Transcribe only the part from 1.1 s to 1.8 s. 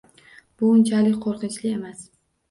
qo'rqinchli